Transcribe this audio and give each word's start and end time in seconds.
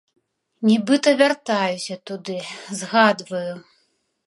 Нібы 0.69 0.95
вяртаюся 1.19 1.95
туды, 2.11 2.39
згадваю. 2.83 3.55